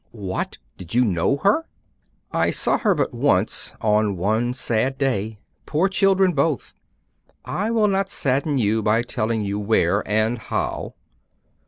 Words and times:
'What! 0.09 0.57
did 0.79 0.95
you 0.95 1.05
know 1.05 1.37
her?' 1.43 1.67
'I 2.31 2.49
saw 2.49 2.79
her 2.79 2.95
but 2.95 3.13
once 3.13 3.75
on 3.81 4.17
one 4.17 4.51
sad 4.51 4.97
day. 4.97 5.37
Poor 5.67 5.87
children 5.89 6.31
both! 6.31 6.73
I 7.45 7.69
will 7.69 7.87
not 7.87 8.09
sadden 8.09 8.57
you 8.57 8.81
by 8.81 9.03
telling 9.03 9.43
you 9.43 9.59
where 9.59 10.01
and 10.09 10.39
how. 10.39 10.95